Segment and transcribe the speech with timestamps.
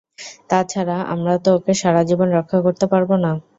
[0.49, 3.31] তা ছাড়া, আমরা তো ওকে সারাজীবন রক্ষা করতে পারব না।